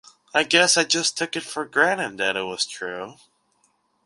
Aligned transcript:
I 0.33 0.41
guess 0.45 0.77
I 0.77 0.83
just 0.83 1.15
took 1.15 1.35
it 1.35 1.43
for 1.43 1.63
granted 1.63 2.17
that 2.17 2.35
it 2.35 2.45
was 2.47 2.65
true. 2.65 3.17